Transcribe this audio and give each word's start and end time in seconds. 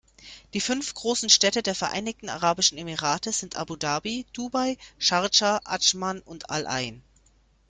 Die 0.55 0.61
fünf 0.61 0.95
großen 0.95 1.29
Städte 1.29 1.61
der 1.61 1.75
Vereinigten 1.75 2.27
Arabischen 2.27 2.79
Emirate 2.79 3.31
sind 3.31 3.55
Abu 3.55 3.75
Dhabi, 3.75 4.25
Dubai, 4.33 4.79
Schardscha, 4.97 5.61
Adschman 5.63 6.21
und 6.21 6.49
Al-Ain. 6.49 7.03